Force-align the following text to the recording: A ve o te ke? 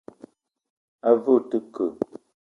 A 1.09 1.11
ve 1.21 1.29
o 1.35 1.37
te 1.49 1.57
ke? 1.73 1.85